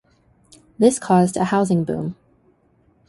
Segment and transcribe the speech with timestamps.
[0.79, 2.15] This caused a housing boom.